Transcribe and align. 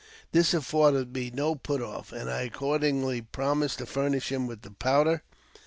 ''This 0.31 0.55
afforded 0.55 1.13
me 1.13 1.29
no 1.31 1.53
put 1.53 1.79
off, 1.79 2.11
and 2.11 2.27
I 2.27 2.41
accordingly 2.41 3.21
promised 3.21 3.77
to 3.77 3.85
iurnish 3.85 4.29
him 4.31 4.47
with 4.47 4.63
the 4.63 4.71
powder. 4.71 5.21